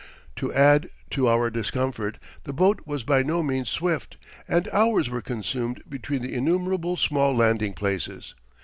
[0.37, 5.21] To add to our discomfort, the boat was by no means swift, and hours were
[5.21, 8.33] consumed between the innumerable small landing places.